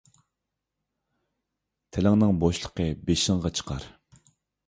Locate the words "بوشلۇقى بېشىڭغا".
2.45-3.55